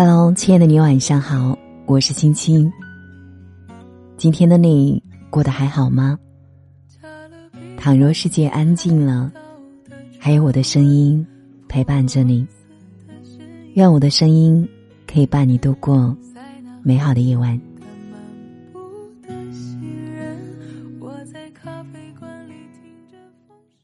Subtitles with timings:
[0.00, 2.72] Hello，亲爱的你，晚上好，我是青青。
[4.16, 6.16] 今天的你过得还好吗？
[7.76, 9.32] 倘若世界安静了，
[10.16, 11.26] 还有我的声音
[11.66, 12.46] 陪伴着你。
[13.74, 14.68] 愿我的声音
[15.04, 16.16] 可以伴你度过
[16.84, 17.60] 美好的夜晚。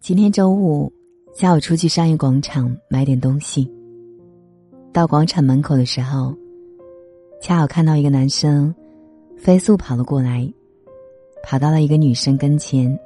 [0.00, 0.92] 今天周五
[1.36, 3.70] 下午出去商业广场买点东西。
[4.92, 6.34] 到广场门口的时候，
[7.40, 8.74] 恰好看到一个男生
[9.36, 10.52] 飞速跑了过来，
[11.44, 12.98] 跑到了一个女生跟前。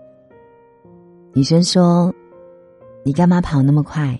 [1.34, 2.10] 女生说
[3.05, 4.19] ：“你干嘛跑那么快？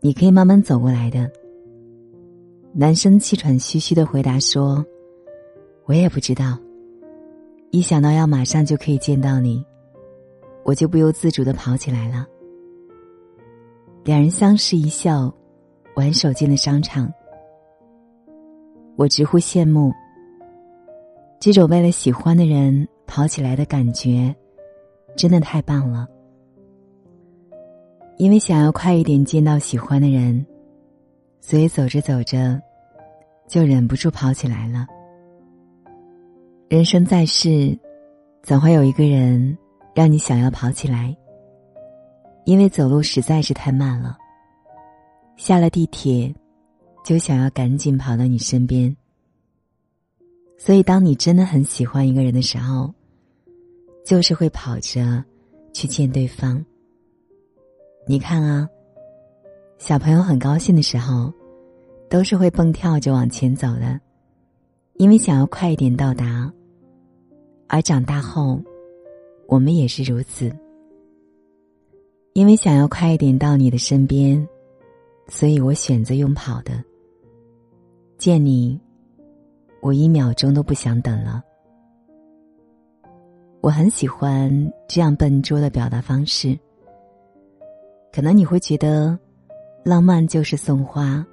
[0.00, 1.30] 你可以慢慢走过来的。”
[2.74, 4.84] 男生气喘吁吁的回答说
[5.86, 6.58] ：“我也不知道，
[7.70, 9.64] 一想到要马上就可以见到你，
[10.62, 12.26] 我就不由自主的跑起来了。”
[14.04, 15.34] 两人相视一笑。
[15.96, 17.10] 玩手机的商场，
[18.96, 19.90] 我直呼羡慕。
[21.40, 24.34] 这种为了喜欢的人跑起来的感觉，
[25.16, 26.06] 真的太棒了。
[28.18, 30.44] 因为想要快一点见到喜欢的人，
[31.40, 32.60] 所以走着走着，
[33.48, 34.86] 就忍不住跑起来了。
[36.68, 37.74] 人生在世，
[38.42, 39.56] 总会有一个人
[39.94, 41.16] 让你想要跑起来，
[42.44, 44.18] 因为走路实在是太慢了。
[45.36, 46.34] 下了地铁，
[47.04, 48.94] 就想要赶紧跑到你身边。
[50.58, 52.92] 所以，当你真的很喜欢一个人的时候，
[54.04, 55.22] 就是会跑着
[55.72, 56.64] 去见对方。
[58.06, 58.66] 你看啊，
[59.78, 61.32] 小朋友很高兴的时候，
[62.08, 64.00] 都是会蹦跳着往前走的，
[64.94, 66.50] 因为想要快一点到达。
[67.68, 68.58] 而长大后，
[69.46, 70.50] 我们也是如此，
[72.32, 74.48] 因为想要快一点到你的身边。
[75.28, 76.82] 所以我选择用跑的。
[78.18, 78.80] 见你，
[79.82, 81.42] 我一秒钟都不想等了。
[83.60, 84.50] 我很喜欢
[84.88, 86.58] 这样笨拙的表达方式。
[88.12, 89.18] 可能你会觉得，
[89.84, 91.26] 浪漫就是送花，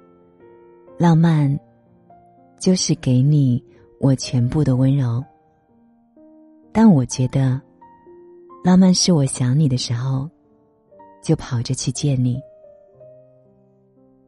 [0.98, 1.58] 浪漫
[2.58, 3.64] 就是给你
[4.00, 5.24] 我全部的温柔。
[6.72, 7.60] 但我觉得，
[8.64, 10.28] 浪漫是我想你的时候，
[11.22, 12.38] 就跑着去见你。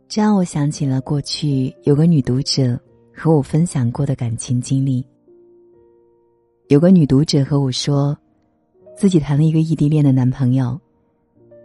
[0.09, 2.79] 这让我想起了过去有个女读者
[3.13, 5.05] 和我分享过的感情经历。
[6.69, 8.17] 有个女读者和我说，
[8.97, 10.81] 自己谈了一个异地恋的男朋友，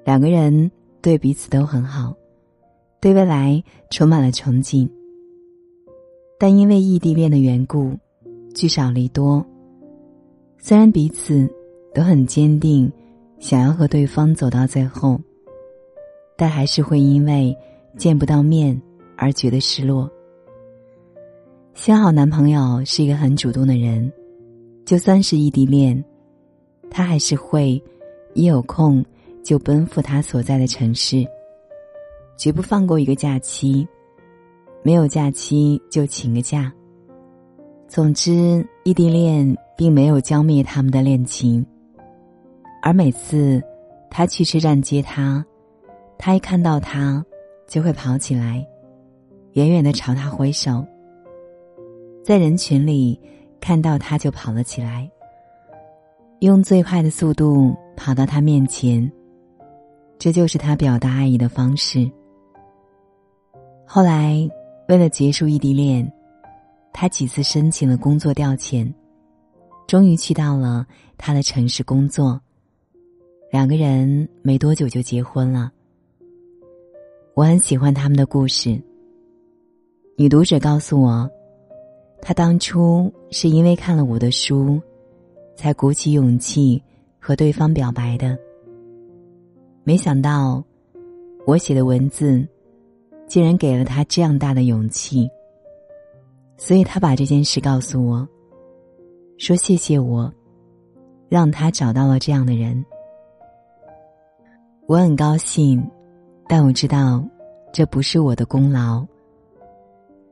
[0.04, 2.16] 两个人对彼此都很好，
[3.00, 4.90] 对未来充满了憧憬。
[6.40, 7.96] 但因为异地恋的缘故，
[8.56, 9.46] 聚少离多。
[10.58, 11.48] 虽然彼此
[11.94, 12.92] 都很坚定，
[13.40, 15.22] 想要和对方走到最后，
[16.36, 17.56] 但还是会因为。
[17.98, 18.80] 见不到面
[19.18, 20.10] 而觉得失落。
[21.74, 24.12] 幸好男朋友是一个很主动的人，
[24.86, 26.04] 就算是异地恋，
[26.90, 27.82] 他还是会
[28.34, 29.04] 一有空
[29.44, 31.26] 就奔赴他所在的城市，
[32.38, 33.88] 绝不放过一个假期，
[34.84, 36.72] 没有假期就请个假。
[37.88, 41.66] 总之，异地恋并没有浇灭他们的恋情，
[42.82, 43.62] 而每次
[44.10, 45.46] 他去车站接他，
[46.18, 47.24] 他一看到他。
[47.72, 48.68] 就会跑起来，
[49.54, 50.86] 远远的朝他挥手。
[52.22, 53.18] 在人群里
[53.62, 55.10] 看到他就跑了起来，
[56.40, 59.10] 用最快的速度跑到他面前。
[60.20, 62.12] 这就是他表达爱意的方式。
[63.86, 64.38] 后来，
[64.90, 66.06] 为了结束异地恋，
[66.92, 68.94] 他几次申请了工作调遣，
[69.88, 70.86] 终于去到了
[71.18, 72.38] 他的城市工作。
[73.50, 75.72] 两个人没多久就结婚了。
[77.42, 78.80] 我很喜欢他们的故事。
[80.16, 81.28] 女读者告诉我，
[82.22, 84.80] 她当初是因为看了我的书，
[85.56, 86.80] 才鼓起勇气
[87.18, 88.38] 和对方表白的。
[89.84, 90.64] 没想到，
[91.48, 92.48] 我写的文字，
[93.26, 95.28] 竟然给了他这样大的勇气。
[96.58, 98.28] 所以他把这件事告诉我，
[99.40, 100.32] 说谢谢我，
[101.28, 102.86] 让他找到了这样的人。
[104.86, 105.84] 我很高兴。
[106.52, 107.24] 但我知道，
[107.72, 109.08] 这不是我的功劳。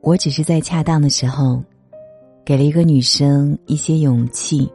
[0.02, 1.64] 我只是在恰当的时候，
[2.44, 4.70] 给了一个女生一些勇气，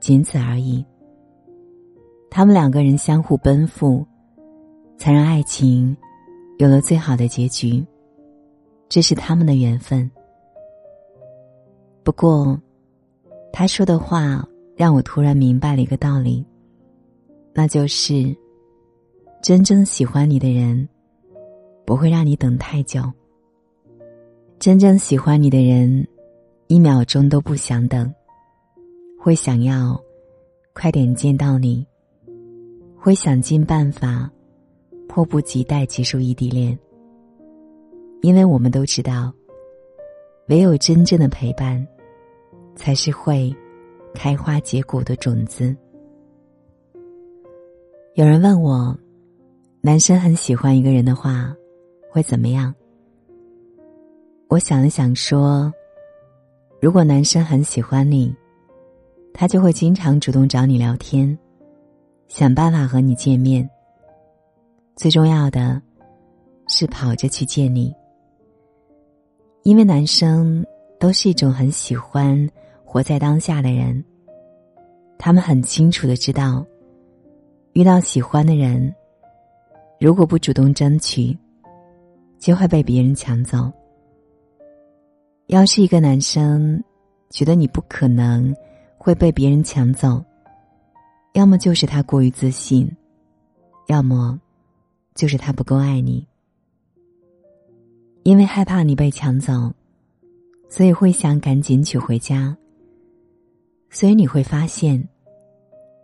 [0.00, 0.84] 仅此而已。
[2.28, 4.04] 他们两个人相互奔赴，
[4.98, 5.96] 才让爱情
[6.58, 7.86] 有了最好的结局。
[8.88, 10.10] 这是他们的缘分。
[12.02, 12.60] 不过，
[13.52, 16.44] 他说的话让我突然明白了一个道理，
[17.54, 18.36] 那就是。
[19.42, 20.88] 真正喜欢你的人，
[21.84, 23.02] 不会让你等太久。
[24.58, 26.06] 真正喜欢你的人，
[26.66, 28.12] 一秒钟都不想等，
[29.20, 30.00] 会想要
[30.72, 31.86] 快点见到你，
[32.98, 34.28] 会想尽办法，
[35.06, 36.76] 迫不及待结束异地恋。
[38.22, 39.32] 因为我们都知道，
[40.48, 41.86] 唯有真正的陪伴，
[42.74, 43.54] 才是会
[44.12, 45.76] 开花结果的种子。
[48.14, 48.98] 有人问我，
[49.86, 51.54] 男生很喜欢一个人的话，
[52.10, 52.74] 会怎么样？
[54.48, 55.72] 我想了想说
[56.82, 58.34] ：“如果男生很喜欢你，
[59.32, 61.38] 他就会经常主动找你聊天，
[62.26, 63.70] 想办法和你见面。
[64.96, 65.80] 最重要的，
[66.66, 67.94] 是跑着去见你。
[69.62, 70.66] 因为男生
[70.98, 72.36] 都是一种很喜欢
[72.84, 74.04] 活在当下的人，
[75.16, 76.66] 他们很清楚的知道，
[77.74, 78.92] 遇到喜欢的人，
[79.98, 81.36] 如果不主动争取，
[82.38, 83.70] 就会被别人抢走。”
[85.48, 86.82] 要是一个男生
[87.30, 88.52] 觉得你不可能
[88.98, 90.20] 会被别人抢走，
[91.34, 92.90] 要么就是他过于自信，
[93.86, 94.40] 要么
[95.14, 96.26] 就是他不够爱你。
[98.24, 99.72] 因为害怕你被抢走，
[100.68, 102.56] 所以会想赶紧娶回家。
[103.88, 105.00] 所以你会发现，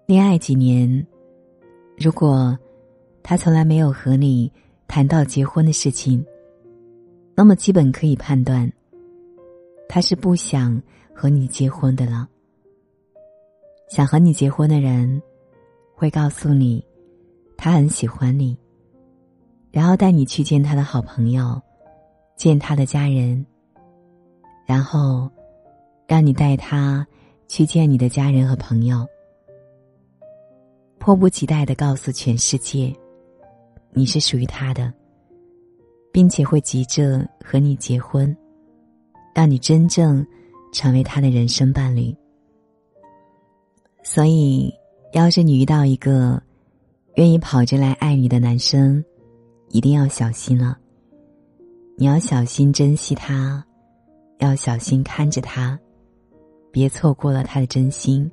[0.07, 1.05] 恋爱几年，
[1.99, 2.57] 如果
[3.23, 4.51] 他从来没有和你
[4.89, 6.25] 谈到结婚的事情，
[7.35, 8.71] 那么基本可以判断。
[9.89, 10.81] 他是不想
[11.15, 12.29] 和你结婚的了。
[13.89, 15.21] 想和你结婚的人，
[15.95, 16.83] 会告诉你，
[17.57, 18.57] 他很喜欢你，
[19.71, 21.61] 然后带你去见他的好朋友，
[22.37, 23.45] 见他的家人，
[24.67, 25.31] 然后
[26.07, 27.07] 让你带他
[27.49, 29.07] 去见你的家人和朋友，
[30.99, 32.95] 迫不及待的告诉全世界，
[33.93, 34.93] 你是属于他的，
[36.13, 38.37] 并且会急着和你结婚。
[39.35, 40.27] 让你真正
[40.75, 42.15] 成为他的人生伴侣。
[44.03, 44.71] 所以，
[45.15, 46.43] 要是你遇到一个
[47.15, 49.03] 愿意跑着来爱你的男生，
[49.71, 50.77] 一定要小心了。
[51.97, 53.65] 你要小心珍惜他，
[54.39, 55.79] 要小心看着他，
[56.71, 58.31] 别错过了他的真心。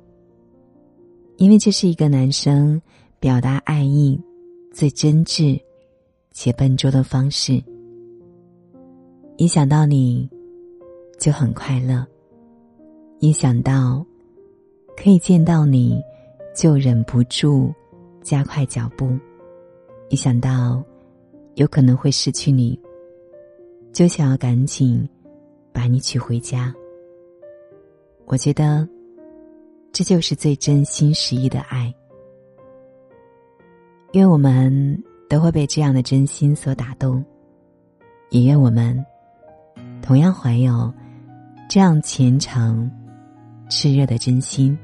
[1.38, 2.78] 因为这是一个男生
[3.18, 4.20] 表达爱意
[4.72, 5.60] 最真挚
[6.32, 7.62] 且笨拙的方式。
[9.36, 10.28] 一想到你。
[11.20, 12.02] 就很快乐。
[13.18, 14.02] 一想到
[14.96, 16.00] 可以见到你，
[16.56, 17.70] 就忍不住
[18.22, 19.06] 加快脚步；
[20.08, 20.82] 一想到
[21.56, 22.80] 有可能会失去你，
[23.92, 25.06] 就想要赶紧
[25.74, 26.74] 把你娶回家。
[28.24, 28.88] 我觉得
[29.92, 31.94] 这就是最真心实意的爱，
[34.12, 37.24] 愿我们都会被这样的真心所打动，
[38.30, 39.04] 也愿我们
[40.02, 40.92] 同样怀有。
[41.68, 42.90] 这样虔诚、
[43.68, 44.76] 炽热的真心。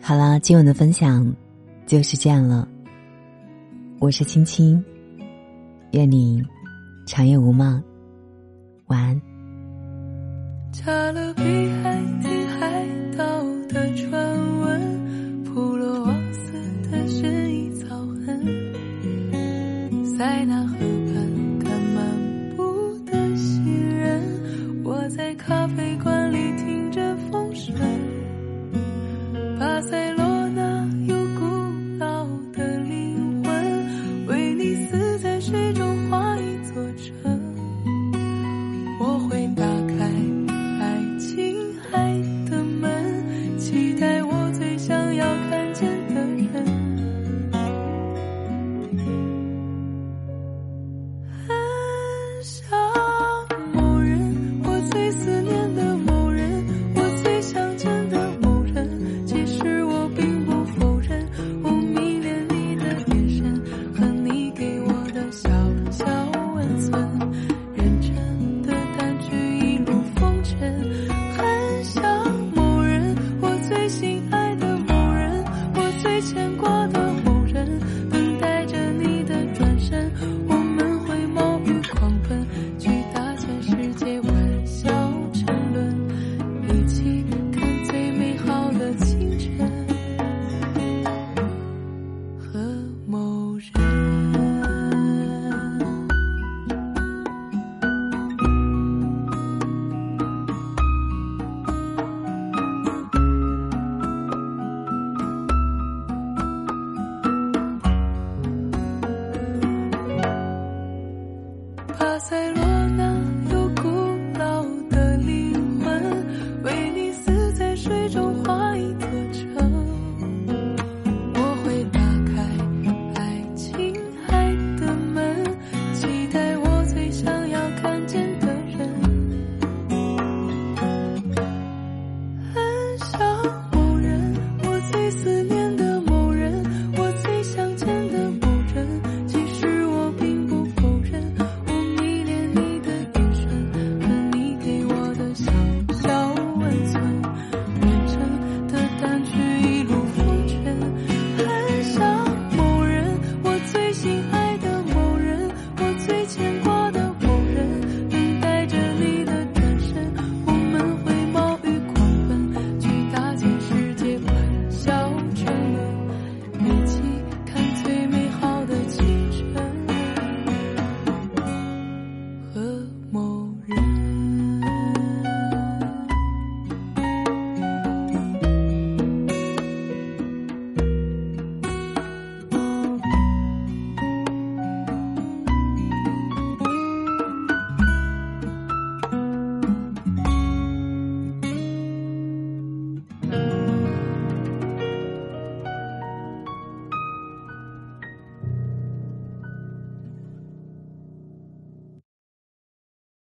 [0.00, 1.34] 好了，今晚的分享
[1.84, 2.68] 就是这样了。
[3.98, 4.84] 我是青青，
[5.90, 6.40] 愿你
[7.08, 7.82] 长夜无梦，
[8.86, 9.33] 晚安。
[10.74, 11.42] 加勒比
[11.84, 12.84] 海听海
[13.16, 13.43] 盗